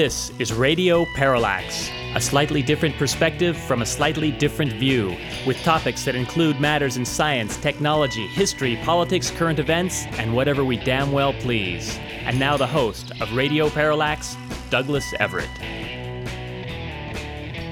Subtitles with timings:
[0.00, 5.14] This is Radio Parallax, a slightly different perspective from a slightly different view,
[5.46, 10.78] with topics that include matters in science, technology, history, politics, current events, and whatever we
[10.78, 11.98] damn well please.
[12.22, 14.38] And now the host of Radio Parallax,
[14.70, 15.50] Douglas Everett.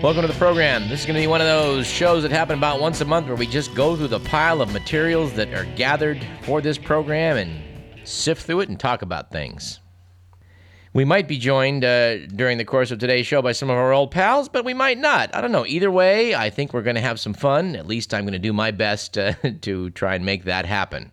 [0.02, 0.86] Welcome to the program.
[0.90, 3.26] This is going to be one of those shows that happen about once a month
[3.26, 7.38] where we just go through the pile of materials that are gathered for this program
[7.38, 9.80] and sift through it and talk about things.
[10.98, 13.92] We might be joined uh, during the course of today's show by some of our
[13.92, 15.32] old pals, but we might not.
[15.32, 15.64] I don't know.
[15.64, 17.76] Either way, I think we're going to have some fun.
[17.76, 21.12] At least I'm going to do my best uh, to try and make that happen.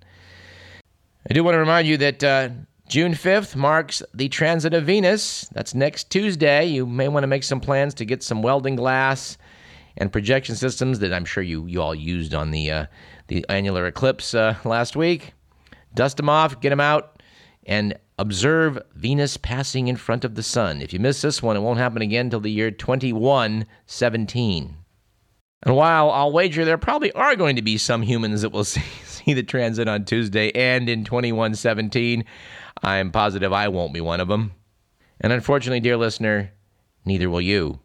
[1.29, 2.49] I do want to remind you that uh,
[2.89, 5.47] June 5th marks the transit of Venus.
[5.49, 6.65] That's next Tuesday.
[6.65, 9.37] You may want to make some plans to get some welding glass
[9.97, 12.85] and projection systems that I'm sure you, you all used on the, uh,
[13.27, 15.33] the annular eclipse uh, last week.
[15.93, 17.14] Dust them off, get them out,
[17.65, 20.81] and observe Venus passing in front of the sun.
[20.81, 24.75] If you miss this one, it won't happen again until the year 2117.
[25.63, 28.81] And while I'll wager there probably are going to be some humans that will see,
[29.03, 32.23] see the transit on Tuesday and in 2117,
[32.83, 34.53] I'm positive I won't be one of them.
[35.19, 36.51] And unfortunately, dear listener,
[37.05, 37.79] neither will you.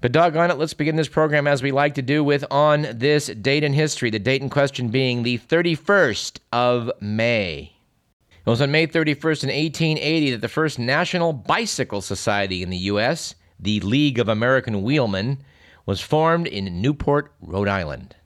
[0.00, 3.28] But doggone it, let's begin this program as we like to do with On This
[3.28, 7.73] Date in History, the date in question being the 31st of May.
[8.46, 12.76] It was on May 31st in 1880 that the first National Bicycle Society in the
[12.76, 15.38] U.S., the League of American Wheelmen,
[15.86, 18.16] was formed in Newport, Rhode Island.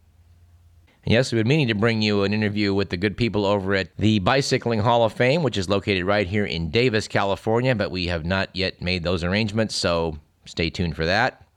[1.05, 3.77] And yes, we've been meaning to bring you an interview with the good people over
[3.77, 7.93] at the Bicycling Hall of Fame, which is located right here in Davis, California, but
[7.93, 11.48] we have not yet made those arrangements, so stay tuned for that.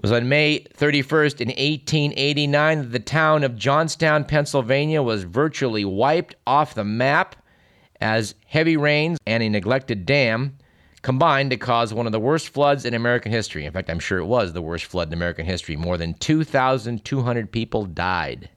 [0.00, 5.84] It was on May 31st in 1889 that the town of Johnstown, Pennsylvania was virtually
[5.84, 7.36] wiped off the map
[8.00, 10.56] as heavy rains and a neglected dam
[11.02, 13.66] combined to cause one of the worst floods in American history.
[13.66, 15.76] In fact, I'm sure it was the worst flood in American history.
[15.76, 18.48] More than 2,200 people died.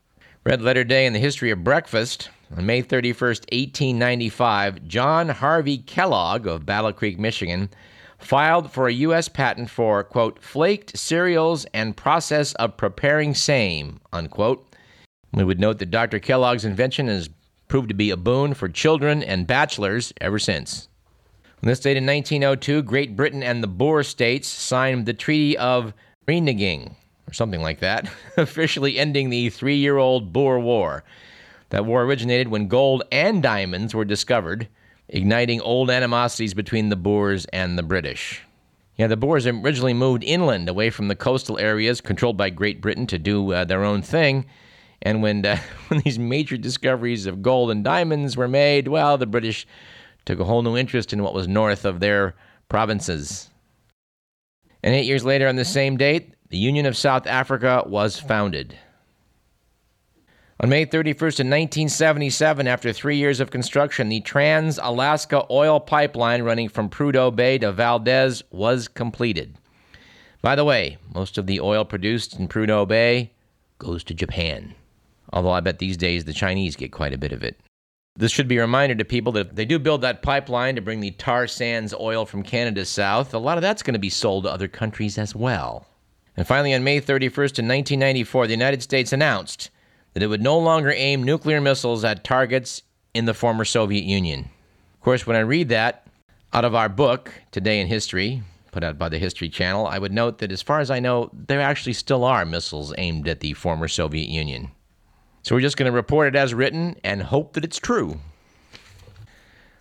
[0.46, 2.30] Red Letter Day in the history of breakfast.
[2.56, 7.70] On May 31st, 1895, John Harvey Kellogg of Battle Creek, Michigan,
[8.24, 9.28] filed for a U.S.
[9.28, 14.66] patent for, quote, flaked cereals and process of preparing same, unquote.
[15.34, 16.20] We would note that Dr.
[16.20, 17.30] Kellogg's invention has
[17.68, 20.90] proved to be a boon for children and bachelors ever since.
[21.64, 25.94] On this date in 1902, Great Britain and the Boer states signed the Treaty of
[26.28, 26.94] Vereeniging,
[27.28, 31.04] or something like that, officially ending the three year old Boer War.
[31.70, 34.68] That war originated when gold and diamonds were discovered
[35.10, 38.42] igniting old animosities between the Boers and the British.
[38.96, 43.08] Yeah, the Boers originally moved inland away from the coastal areas controlled by Great Britain
[43.08, 44.46] to do uh, their own thing.
[45.02, 49.26] And when, uh, when these major discoveries of gold and diamonds were made, well, the
[49.26, 49.68] British
[50.26, 52.36] took a whole new interest in what was north of their
[52.70, 53.50] provinces.
[54.84, 58.78] And eight years later, on the same date, the Union of South Africa was founded.
[60.60, 66.44] On May 31st, in 1977, after three years of construction, the Trans Alaska oil pipeline
[66.44, 69.58] running from Prudhoe Bay to Valdez was completed.
[70.44, 73.32] By the way, most of the oil produced in Prudhoe Bay
[73.80, 74.76] goes to Japan.
[75.32, 77.60] Although I bet these days the Chinese get quite a bit of it.
[78.16, 80.82] This should be a reminder to people that if they do build that pipeline to
[80.82, 84.12] bring the tar sands oil from Canada south, a lot of that's going to be
[84.12, 85.88] sold to other countries as well.
[86.38, 89.72] And finally, on May 31st, in 1994, the United States announced
[90.14, 94.50] that it would no longer aim nuclear missiles at targets in the former Soviet Union.
[94.94, 96.08] Of course, when I read that
[96.54, 100.12] out of our book, Today in History, put out by the History Channel, I would
[100.12, 103.54] note that as far as I know, there actually still are missiles aimed at the
[103.54, 104.72] former Soviet Union.
[105.44, 108.20] So we're just going to report it as written and hope that it's true.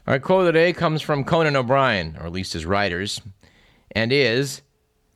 [0.07, 3.21] Our quote of the day comes from Conan O'Brien, or at least his writers,
[3.93, 4.63] and is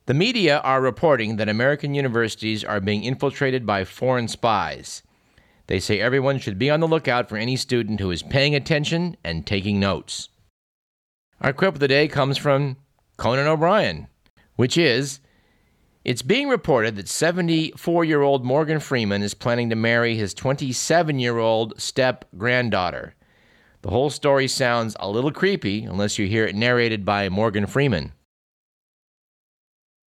[0.05, 5.03] The media are reporting that American universities are being infiltrated by foreign spies.
[5.67, 9.17] They say everyone should be on the lookout for any student who is paying attention
[9.23, 10.29] and taking notes.
[11.41, 12.77] Our quip of the day comes from
[13.17, 14.07] Conan O'Brien,
[14.55, 15.19] which is
[16.05, 21.19] It's being reported that 74 year old Morgan Freeman is planning to marry his 27
[21.19, 23.13] year old step granddaughter.
[23.81, 28.13] The whole story sounds a little creepy unless you hear it narrated by Morgan Freeman.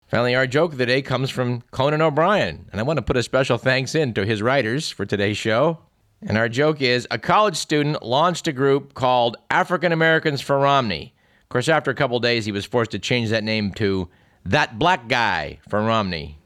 [0.08, 3.16] Finally, our joke of the day comes from Conan O'Brien, and I want to put
[3.16, 5.78] a special thanks in to his writers for today's show.
[6.22, 11.12] And our joke is a college student launched a group called African Americans for Romney.
[11.42, 14.08] Of course, after a couple days, he was forced to change that name to
[14.44, 16.38] That Black Guy for Romney.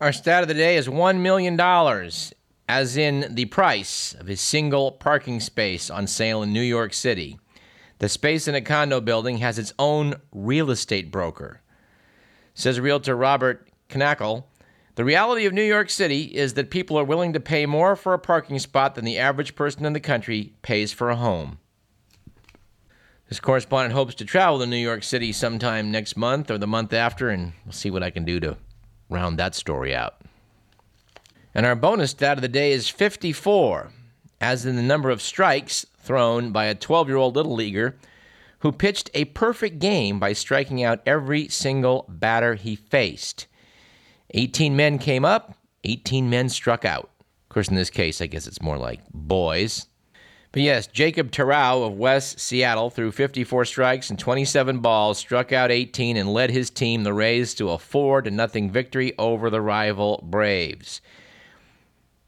[0.00, 1.60] Our stat of the day is $1 million,
[2.66, 7.38] as in the price of a single parking space on sale in New York City.
[8.02, 11.60] The space in a condo building has its own real estate broker.
[12.52, 14.42] Says realtor Robert Knackle,
[14.96, 18.12] the reality of New York City is that people are willing to pay more for
[18.12, 21.60] a parking spot than the average person in the country pays for a home.
[23.28, 26.92] This correspondent hopes to travel to New York City sometime next month or the month
[26.92, 28.56] after, and we'll see what I can do to
[29.10, 30.16] round that story out.
[31.54, 33.92] And our bonus stat of the day is 54,
[34.40, 37.96] as in the number of strikes thrown by a 12 year old little leaguer
[38.60, 43.46] who pitched a perfect game by striking out every single batter he faced.
[44.30, 45.54] 18 men came up,
[45.84, 47.10] 18 men struck out.
[47.20, 49.86] Of course, in this case, I guess it's more like boys.
[50.52, 55.70] But yes, Jacob Tarao of West Seattle threw 54 strikes and 27 balls, struck out
[55.70, 59.62] 18, and led his team, the Rays, to a 4 to nothing victory over the
[59.62, 61.00] rival Braves.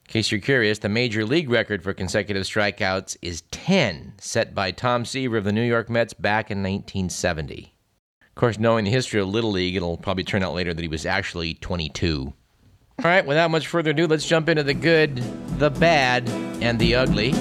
[0.06, 4.70] In case you're curious, the major league record for consecutive strikeouts is 10, set by
[4.70, 7.74] Tom Seaver of the New York Mets back in 1970.
[8.20, 10.88] Of course, knowing the history of Little League, it'll probably turn out later that he
[10.88, 12.32] was actually 22.
[12.98, 15.16] All right, without much further ado, let's jump into the good,
[15.58, 16.28] the bad,
[16.60, 17.32] and the ugly.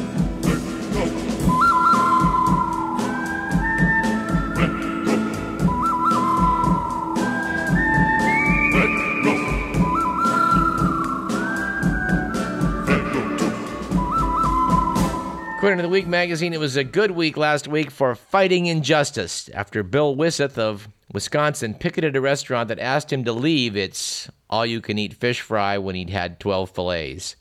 [15.64, 19.48] According to the Week magazine, it was a good week last week for fighting injustice
[19.54, 24.66] after Bill Wisseth of Wisconsin picketed a restaurant that asked him to leave its all
[24.66, 27.38] you can eat fish fry when he'd had 12 fillets.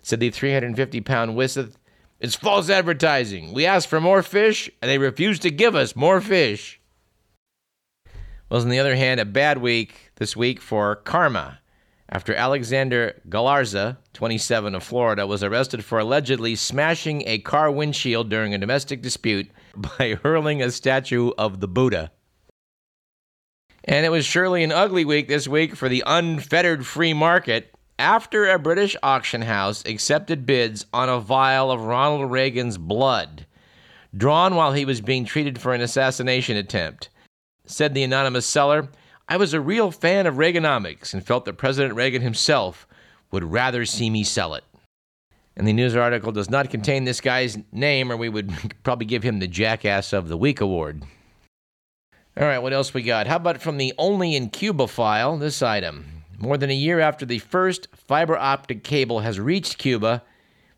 [0.00, 1.74] Said the 350 pound Wisseth,
[2.20, 3.52] It's false advertising.
[3.52, 6.80] We asked for more fish, and they refused to give us more fish.
[8.48, 11.58] Was, on the other hand, a bad week this week for karma
[12.08, 18.54] after Alexander Galarza, 27 of Florida, was arrested for allegedly smashing a car windshield during
[18.54, 22.12] a domestic dispute by hurling a statue of the Buddha.
[23.84, 28.48] And it was surely an ugly week this week for the unfettered free market after
[28.48, 33.46] a British auction house accepted bids on a vial of Ronald Reagan's blood,
[34.16, 37.08] drawn while he was being treated for an assassination attempt.
[37.64, 38.88] Said the anonymous seller,
[39.28, 42.86] I was a real fan of Reaganomics and felt that President Reagan himself
[43.32, 44.62] would rather see me sell it.
[45.56, 48.52] And the news article does not contain this guy's name, or we would
[48.84, 51.02] probably give him the Jackass of the Week award.
[52.36, 53.26] All right, what else we got?
[53.26, 56.22] How about from the Only in Cuba file, this item?
[56.38, 60.22] More than a year after the first fiber optic cable has reached Cuba,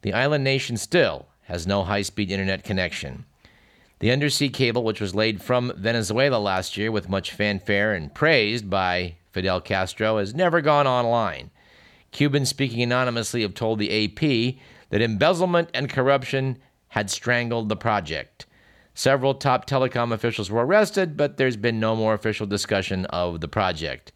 [0.03, 3.27] the island nation still has no high speed internet connection.
[4.01, 8.71] The undersea cable, which was laid from Venezuela last year with much fanfare and praised
[8.71, 11.51] by Fidel Castro, has never gone online.
[12.13, 14.55] Cubans speaking anonymously have told the AP
[14.91, 16.59] that embezzlement and corruption
[16.89, 18.47] had strangled the project.
[18.95, 23.49] Several top telecom officials were arrested, but there's been no more official discussion of the
[23.49, 24.13] project.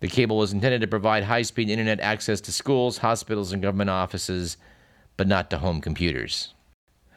[0.00, 3.90] The cable was intended to provide high speed internet access to schools, hospitals, and government
[3.90, 4.56] offices,
[5.16, 6.54] but not to home computers.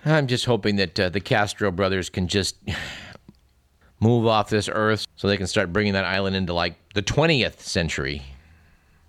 [0.06, 2.58] I'm just hoping that uh, the Castro brothers can just
[4.00, 7.60] move off this earth so they can start bringing that island into like the 20th
[7.60, 8.22] century.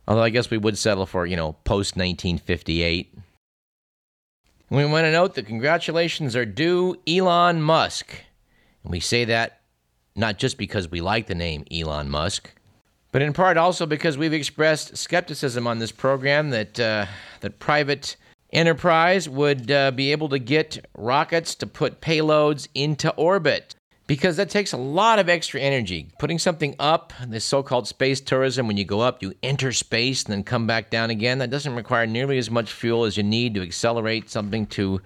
[0.09, 3.13] Although I guess we would settle for, you know, post 1958.
[4.71, 8.15] We want to note that congratulations are due Elon Musk.
[8.83, 9.61] And we say that
[10.15, 12.53] not just because we like the name Elon Musk,
[13.13, 17.07] but in part also because we've expressed skepticism on this program that, uh,
[17.41, 18.17] that private
[18.57, 23.75] Enterprise would uh, be able to get rockets to put payloads into orbit
[24.07, 26.09] because that takes a lot of extra energy.
[26.19, 30.25] Putting something up, this so called space tourism, when you go up, you enter space
[30.25, 33.23] and then come back down again, that doesn't require nearly as much fuel as you
[33.23, 35.03] need to accelerate something to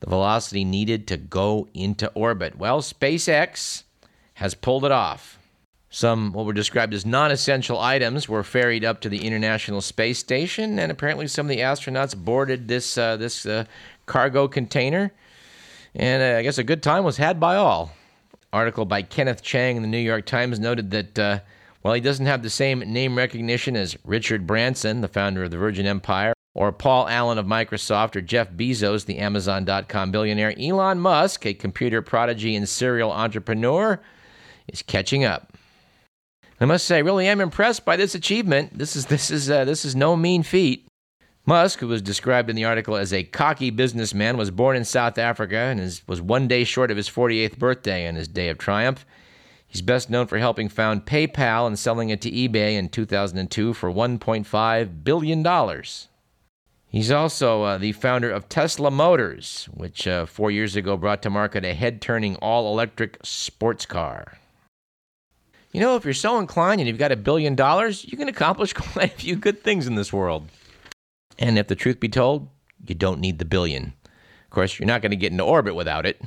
[0.00, 2.58] the velocity needed to go into orbit.
[2.58, 3.84] Well, SpaceX
[4.34, 5.38] has pulled it off.
[5.94, 10.18] Some, what were described as non essential items, were ferried up to the International Space
[10.18, 13.66] Station, and apparently some of the astronauts boarded this, uh, this uh,
[14.06, 15.12] cargo container.
[15.94, 17.92] And uh, I guess a good time was had by all.
[18.54, 21.40] Article by Kenneth Chang in the New York Times noted that uh,
[21.82, 25.58] while he doesn't have the same name recognition as Richard Branson, the founder of the
[25.58, 31.44] Virgin Empire, or Paul Allen of Microsoft, or Jeff Bezos, the Amazon.com billionaire, Elon Musk,
[31.44, 34.00] a computer prodigy and serial entrepreneur,
[34.68, 35.51] is catching up.
[36.60, 38.78] I must say, I really am impressed by this achievement.
[38.78, 40.86] This is this is uh, this is no mean feat.
[41.44, 45.18] Musk, who was described in the article as a cocky businessman, was born in South
[45.18, 48.58] Africa and is, was one day short of his 48th birthday on his day of
[48.58, 49.04] triumph.
[49.66, 53.90] He's best known for helping found PayPal and selling it to eBay in 2002 for
[53.90, 55.82] $1.5 billion.
[56.86, 61.30] He's also uh, the founder of Tesla Motors, which uh, four years ago brought to
[61.30, 64.38] market a head turning all electric sports car.
[65.72, 68.72] You know, if you're so inclined and you've got a billion dollars, you can accomplish
[68.74, 70.48] quite a few good things in this world.
[71.38, 72.48] And if the truth be told,
[72.86, 73.94] you don't need the billion.
[74.44, 76.20] Of course, you're not going to get into orbit without it.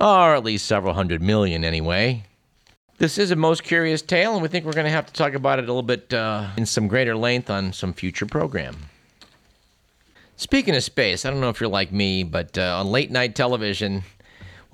[0.00, 2.24] Or at least several hundred million, anyway.
[2.98, 5.34] This is a most curious tale, and we think we're going to have to talk
[5.34, 8.76] about it a little bit uh, in some greater length on some future program.
[10.36, 13.34] Speaking of space, I don't know if you're like me, but uh, on late night
[13.34, 14.04] television,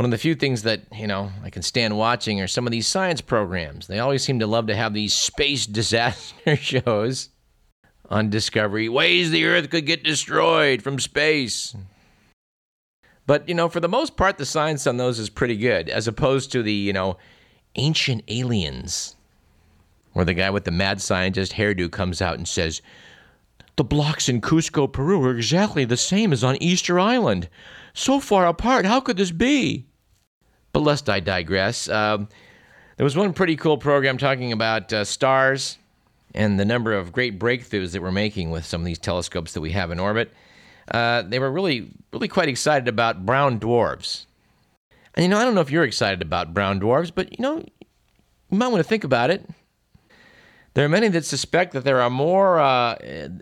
[0.03, 2.73] one of the few things that, you know, I can stand watching are some of
[2.73, 3.87] these science programs.
[3.87, 7.29] They always seem to love to have these space disaster shows
[8.11, 11.77] on Discovery ways the Earth could get destroyed from space.
[13.29, 16.09] But, you know, for the most part, the science on those is pretty good, as
[16.09, 17.17] opposed to the, you know,
[17.77, 19.15] ancient aliens,
[20.15, 22.83] where the guy with the mad scientist hairdo comes out and says,
[23.77, 27.49] the blocks in Cusco, Peru are exactly the same as on Easter Island.
[27.95, 29.87] So far apart, how could this be?
[30.73, 32.19] But lest I digress, uh,
[32.97, 35.79] there was one pretty cool program talking about uh, stars
[36.35, 39.61] and the number of great breakthroughs that we're making with some of these telescopes that
[39.61, 40.33] we have in orbit.
[40.91, 44.27] Uh, they were really, really quite excited about brown dwarfs.
[45.15, 47.59] And you know, I don't know if you're excited about brown dwarfs, but you know,
[47.59, 49.47] you might want to think about it.
[50.75, 52.97] There are many that suspect that there are more uh,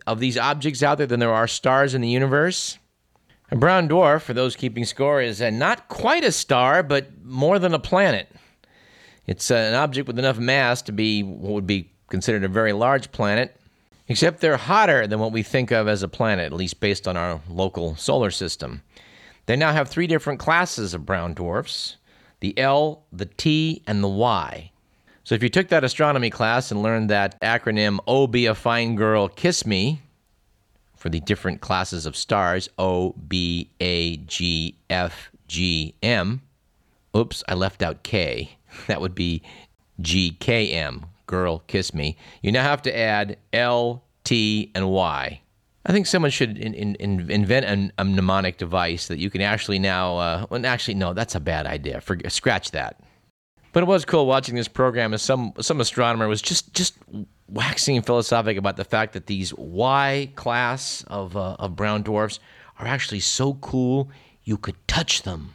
[0.06, 2.79] of these objects out there than there are stars in the universe.
[3.52, 7.58] A brown dwarf, for those keeping score, is uh, not quite a star, but more
[7.58, 8.28] than a planet.
[9.26, 12.72] It's uh, an object with enough mass to be what would be considered a very
[12.72, 13.56] large planet,
[14.06, 17.16] except they're hotter than what we think of as a planet, at least based on
[17.16, 18.82] our local solar system.
[19.46, 21.96] They now have three different classes of brown dwarfs
[22.38, 24.70] the L, the T, and the Y.
[25.24, 28.94] So if you took that astronomy class and learned that acronym Oh, be a fine
[28.94, 30.00] girl, kiss me
[31.00, 36.42] for the different classes of stars O, B, A, G, F, G, M.
[37.16, 38.56] Oops, I left out K.
[38.86, 39.42] That would be
[40.00, 41.06] G, K, M.
[41.26, 42.16] Girl, kiss me.
[42.42, 45.40] You now have to add L, T, and Y.
[45.86, 49.78] I think someone should in, in, in invent a mnemonic device that you can actually
[49.78, 50.18] now.
[50.18, 52.00] Uh, well, actually, no, that's a bad idea.
[52.00, 53.00] For, scratch that.
[53.72, 56.94] But it was cool watching this program as some some astronomer was just just
[57.48, 62.40] waxing philosophic about the fact that these Y class of uh, of brown dwarfs
[62.78, 64.10] are actually so cool
[64.42, 65.54] you could touch them.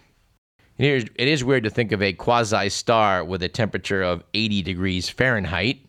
[0.78, 5.08] It is, weird to think of a quasi star with a temperature of 80 degrees
[5.08, 5.80] Fahrenheit,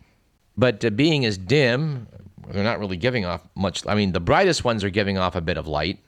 [0.55, 2.07] but uh, being as dim,
[2.47, 3.85] they're not really giving off much.
[3.85, 5.99] I mean, the brightest ones are giving off a bit of light,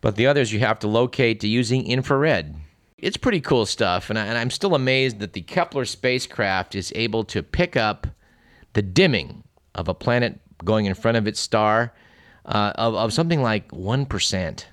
[0.00, 2.56] but the others you have to locate to using infrared
[3.04, 4.08] it's pretty cool stuff.
[4.08, 8.06] And, I, I'm still amazed that the Kepler spacecraft is able to pick up
[8.72, 9.44] the dimming
[9.74, 11.92] of a planet going in front of its star
[12.46, 14.64] uh, of, of something like 1%.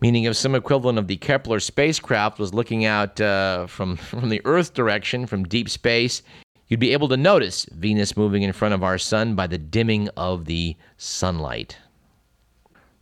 [0.00, 4.42] Meaning, if some equivalent of the Kepler spacecraft was looking out uh, from, from the
[4.44, 6.22] Earth direction, from deep space,
[6.66, 10.08] you'd be able to notice Venus moving in front of our sun by the dimming
[10.16, 11.78] of the sunlight.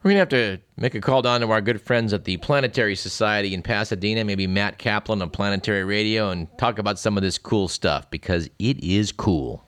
[0.02, 2.36] We're going to have to make a call down to our good friends at the
[2.38, 7.22] Planetary Society in Pasadena, maybe Matt Kaplan of Planetary Radio, and talk about some of
[7.22, 9.64] this cool stuff because it is cool.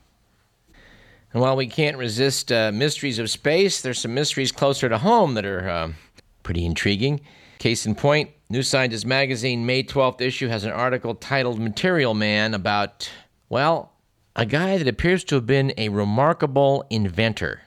[1.33, 5.35] And while we can't resist uh, mysteries of space, there's some mysteries closer to home
[5.35, 5.93] that are uh,
[6.43, 7.21] pretty intriguing.
[7.61, 12.55] Case in point, New Scientist magazine May 12th issue has an article titled Material Man
[12.55, 13.09] about,
[13.49, 13.93] well,
[14.35, 17.62] a guy that appears to have been a remarkable inventor.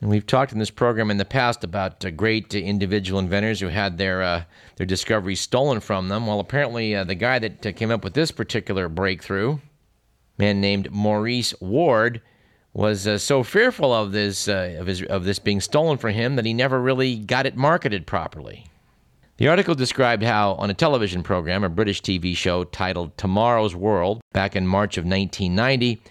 [0.00, 3.60] And we've talked in this program in the past about uh, great uh, individual inventors
[3.60, 4.44] who had their uh,
[4.76, 6.26] their discoveries stolen from them.
[6.26, 9.58] Well, apparently, uh, the guy that uh, came up with this particular breakthrough,
[10.38, 12.22] man named Maurice Ward,
[12.72, 16.44] was uh, so fearful of this of his of this being stolen from him that
[16.44, 18.66] he never really got it marketed properly.
[19.38, 24.20] The article described how, on a television program, a British TV show titled Tomorrow's World,
[24.32, 26.02] back in March of 1990,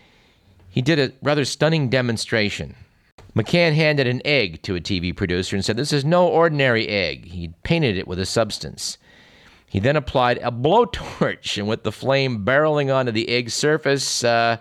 [0.70, 2.75] he did a rather stunning demonstration
[3.38, 7.25] McCann handed an egg to a TV producer and said, This is no ordinary egg.
[7.25, 8.98] He painted it with a substance.
[9.67, 14.58] He then applied a blowtorch, and with the flame barreling onto the egg's surface, uh,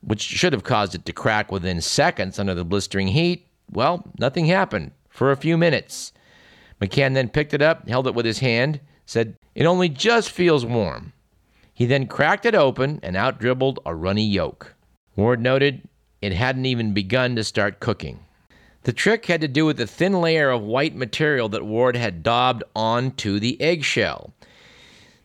[0.00, 4.46] which should have caused it to crack within seconds under the blistering heat, well, nothing
[4.46, 6.12] happened for a few minutes.
[6.80, 10.64] McCann then picked it up, held it with his hand, said, It only just feels
[10.64, 11.14] warm.
[11.72, 14.76] He then cracked it open and out dribbled a runny yolk.
[15.16, 15.88] Ward noted,
[16.24, 18.20] it hadn't even begun to start cooking.
[18.84, 22.22] The trick had to do with the thin layer of white material that Ward had
[22.22, 24.32] daubed onto the eggshell.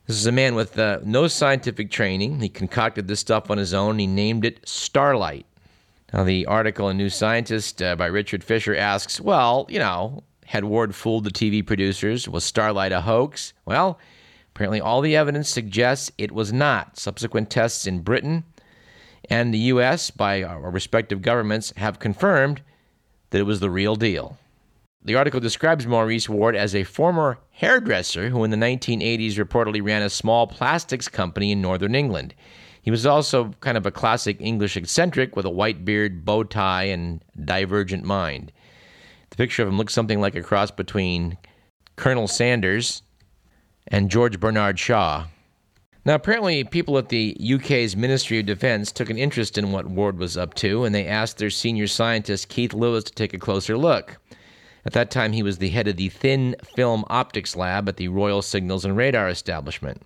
[0.08, 2.40] This is a man with uh, no scientific training.
[2.40, 4.00] He concocted this stuff on his own.
[4.00, 5.46] He named it Starlight.
[6.14, 10.64] Now, the article in New Scientist uh, by Richard Fisher asks, well, you know, had
[10.64, 12.28] Ward fooled the TV producers?
[12.28, 13.54] Was Starlight a hoax?
[13.66, 14.00] Well,
[14.56, 16.98] apparently all the evidence suggests it was not.
[16.98, 18.46] Subsequent tests in Britain
[19.30, 20.12] and the U.S.
[20.12, 22.62] by our respective governments have confirmed
[23.30, 24.38] that it was the real deal.
[25.04, 30.02] The article describes Maurice Ward as a former hairdresser who in the 1980s reportedly ran
[30.02, 32.34] a small plastics company in northern England.
[32.82, 36.86] He was also kind of a classic English eccentric with a white beard, bow tie,
[36.86, 38.52] and divergent mind.
[39.30, 41.38] The picture of him looks something like a cross between
[41.96, 43.04] Colonel Sanders
[43.88, 45.26] and George Bernard Shaw.
[46.10, 50.18] Now, apparently, people at the UK's Ministry of Defense took an interest in what Ward
[50.18, 53.78] was up to, and they asked their senior scientist, Keith Lewis, to take a closer
[53.78, 54.18] look.
[54.88, 58.08] At that time, he was the head of the Thin Film Optics Lab at the
[58.08, 60.02] Royal Signals and Radar Establishment.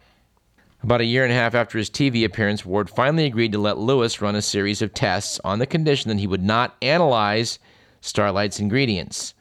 [0.83, 3.77] About a year and a half after his TV appearance, Ward finally agreed to let
[3.77, 7.60] Lewis run a series of tests on the condition that he would not analyze
[8.01, 9.36] Starlight's ingredients.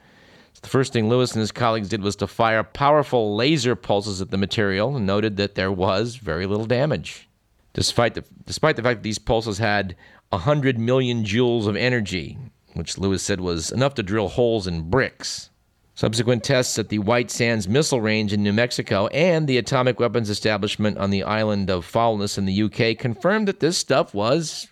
[0.63, 4.31] The first thing Lewis and his colleagues did was to fire powerful laser pulses at
[4.31, 7.29] the material and noted that there was very little damage.
[7.75, 9.97] Despite the, despite the fact that these pulses had
[10.31, 12.39] 100 million joules of energy,
[12.75, 15.51] which Lewis said was enough to drill holes in bricks.
[15.95, 20.31] Subsequent tests at the White Sands Missile Range in New Mexico and the Atomic Weapons
[20.31, 24.69] Establishment on the island of Foulness in the UK confirmed that this stuff was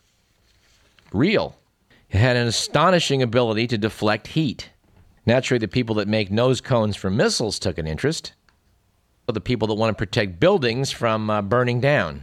[1.13, 1.57] real.
[2.11, 4.70] It had an astonishing ability to deflect heat.
[5.31, 8.33] Naturally, the people that make nose cones for missiles took an interest.
[9.29, 12.23] The people that want to protect buildings from uh, burning down.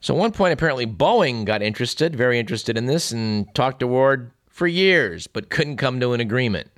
[0.00, 3.88] So, at one point, apparently, Boeing got interested, very interested in this, and talked to
[3.88, 6.70] Ward for years, but couldn't come to an agreement.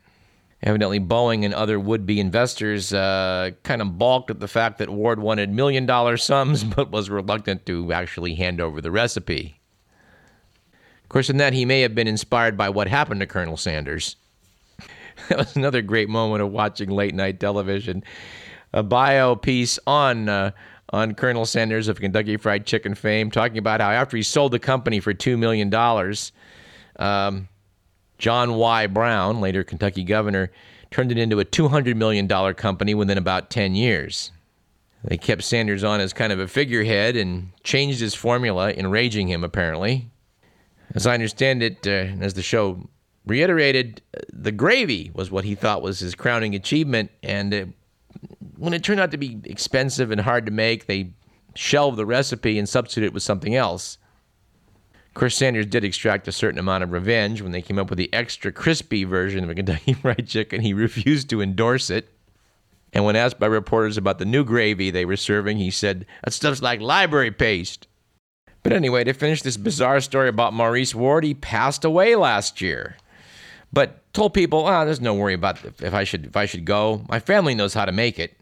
[0.63, 4.89] Evidently, Boeing and other would be investors uh, kind of balked at the fact that
[4.89, 9.61] Ward wanted million dollar sums, but was reluctant to actually hand over the recipe.
[11.03, 14.17] Of course, in that, he may have been inspired by what happened to Colonel Sanders.
[15.29, 18.03] that was another great moment of watching late night television.
[18.73, 20.29] A bio piece on.
[20.29, 20.51] Uh,
[20.93, 24.59] on Colonel Sanders of Kentucky Fried Chicken fame, talking about how after he sold the
[24.59, 25.73] company for $2 million,
[26.97, 27.49] um,
[28.19, 28.87] John Y.
[28.89, 30.53] Brown, later Kentucky governor,
[30.91, 34.33] turned it into a $200 million company within about 10 years.
[35.03, 39.43] They kept Sanders on as kind of a figurehead and changed his formula, enraging him,
[39.43, 40.11] apparently.
[40.95, 42.89] As I understand it, uh, as the show
[43.27, 47.11] reiterated, the gravy was what he thought was his crowning achievement.
[47.23, 47.65] And uh,
[48.57, 51.13] when it turned out to be expensive and hard to make, they
[51.55, 53.99] shelved the recipe and substituted it with something else.
[55.15, 58.13] Chris Sanders did extract a certain amount of revenge when they came up with the
[58.15, 60.63] extra crispy version of a Kentucky Fried Chicken.
[60.63, 62.09] He refused to endorse it.
[62.95, 66.33] And when asked by reporters about the new gravy they were serving, he said, That
[66.33, 67.87] stuff's like library paste.
[68.63, 72.97] But anyway, to finish this bizarre story about Maurice Ward, he passed away last year.
[73.73, 76.65] But told people, ah, oh, there's no worry about if I should if I should
[76.65, 77.05] go.
[77.09, 78.37] My family knows how to make it.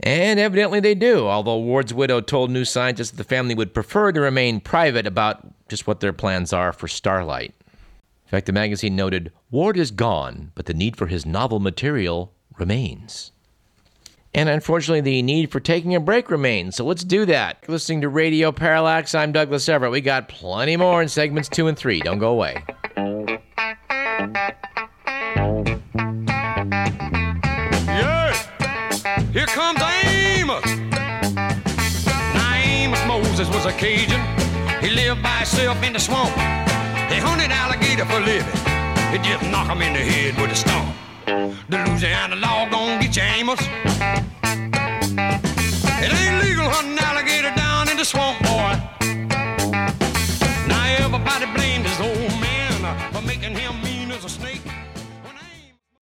[0.00, 4.10] And evidently they do, although Ward's widow told New Scientist that the family would prefer
[4.10, 7.54] to remain private about just what their plans are for Starlight.
[8.26, 12.32] In fact, the magazine noted Ward is gone, but the need for his novel material
[12.58, 13.32] remains.
[14.34, 16.76] And unfortunately, the need for taking a break remains.
[16.76, 17.68] So let's do that.
[17.68, 19.14] Listening to Radio Parallax.
[19.14, 19.92] I'm Douglas Everett.
[19.92, 22.00] We got plenty more in segments two and three.
[22.00, 22.64] Don't go away.
[33.82, 34.22] Cajun.
[34.80, 36.30] He lived by himself in the swamp.
[37.10, 38.58] He hunted alligator for living.
[39.10, 40.94] He just knock him in the head with a stump.
[41.68, 43.60] The Louisiana law gon' get you, Amos.
[46.04, 48.72] It ain't legal hunting alligator down in the swamp, boy.
[50.68, 54.62] Now everybody blamed his old man for making him mean as a snake.